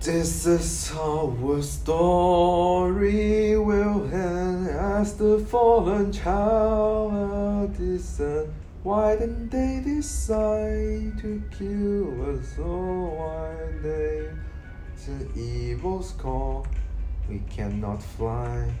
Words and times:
This 0.00 0.46
is 0.46 0.90
how 0.90 1.34
a 1.54 1.60
story 1.60 3.58
will 3.58 4.04
end 4.14 4.68
as 4.68 5.16
the 5.16 5.44
fallen 5.50 6.12
child 6.12 7.76
descend. 7.76 8.54
Why 8.84 9.16
didn't 9.16 9.48
they 9.50 9.82
decide 9.84 11.18
to 11.18 11.42
kill 11.50 12.14
us? 12.30 12.46
Oh, 12.60 13.10
why 13.18 13.56
they? 13.82 14.30
The 15.04 15.28
evil's 15.40 16.12
call, 16.12 16.64
we 17.28 17.42
cannot 17.50 18.00
fly. 18.00 18.72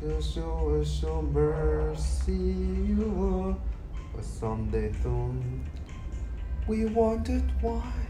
Just 0.00 0.34
show 0.34 0.76
us 0.80 1.02
your 1.02 1.22
mercy, 1.22 2.32
you 2.34 3.06
are, 3.46 3.56
but 4.12 4.24
someday 4.24 4.92
soon 5.04 5.64
we 6.66 6.86
wanted 6.86 7.44
why. 7.62 8.01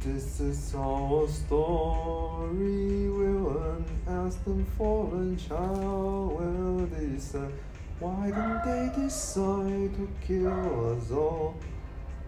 This 0.00 0.38
is 0.38 0.74
our 0.76 1.26
story. 1.26 3.08
Will 3.10 3.48
an 3.62 3.84
Aston 4.06 4.64
fallen 4.78 5.36
child 5.36 6.38
will 6.38 6.86
decide? 6.86 7.52
Why 7.98 8.26
didn't 8.26 8.64
they 8.64 9.02
decide 9.02 9.90
to 9.96 10.08
kill 10.24 10.96
us 10.96 11.10
all? 11.10 11.56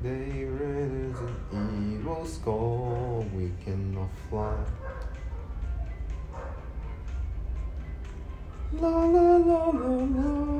They 0.02 0.44
read 0.50 1.12
as 1.14 1.20
an 1.52 1.96
evil 2.00 2.26
skull. 2.26 3.24
We 3.36 3.52
cannot 3.64 4.10
fly. 4.28 4.56
La 8.72 9.04
la 9.04 9.36
la 9.36 9.66
la 9.66 9.88
la. 10.06 10.59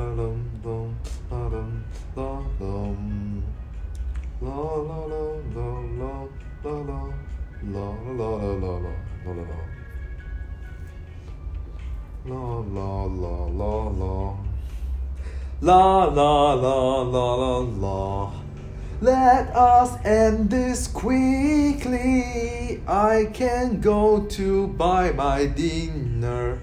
Let 19.01 19.53
us 19.55 20.05
end 20.05 20.49
this 20.49 20.87
quickly. 20.87 22.71
I 22.87 23.25
can 23.33 23.81
go 23.81 24.21
to 24.25 24.67
buy 24.67 25.11
my 25.11 25.45
dinner. 25.47 26.59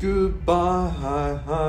Goodbye 0.00 1.58